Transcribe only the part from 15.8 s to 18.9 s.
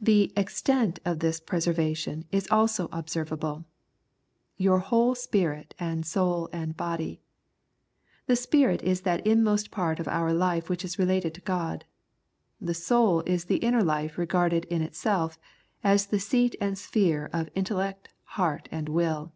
as the seat and sphere of intellect, heart, and